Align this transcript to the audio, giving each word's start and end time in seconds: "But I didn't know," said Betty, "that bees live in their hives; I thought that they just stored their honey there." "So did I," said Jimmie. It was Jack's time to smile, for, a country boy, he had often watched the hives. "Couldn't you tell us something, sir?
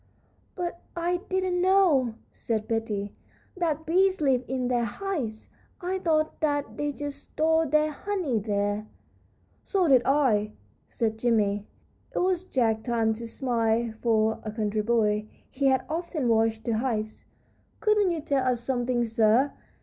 "But 0.55 0.81
I 0.95 1.17
didn't 1.29 1.61
know," 1.61 2.15
said 2.33 2.67
Betty, 2.67 3.13
"that 3.55 3.85
bees 3.85 4.19
live 4.19 4.43
in 4.47 4.67
their 4.67 4.83
hives; 4.83 5.51
I 5.79 5.99
thought 5.99 6.39
that 6.39 6.75
they 6.75 6.91
just 6.91 7.21
stored 7.21 7.69
their 7.69 7.91
honey 7.91 8.39
there." 8.39 8.87
"So 9.63 9.87
did 9.87 10.01
I," 10.03 10.53
said 10.87 11.19
Jimmie. 11.19 11.67
It 12.15 12.17
was 12.17 12.45
Jack's 12.45 12.81
time 12.87 13.13
to 13.13 13.27
smile, 13.27 13.93
for, 14.01 14.39
a 14.43 14.51
country 14.51 14.81
boy, 14.81 15.27
he 15.51 15.67
had 15.67 15.85
often 15.87 16.27
watched 16.27 16.63
the 16.63 16.79
hives. 16.79 17.23
"Couldn't 17.79 18.09
you 18.09 18.21
tell 18.21 18.47
us 18.47 18.59
something, 18.59 19.03
sir? 19.05 19.53